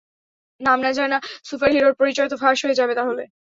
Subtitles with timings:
[0.61, 1.17] নাম না জানা
[1.47, 3.23] সুপারহিরোর পরিচয় তো ফাঁস হয়ে যাবে তাহলে।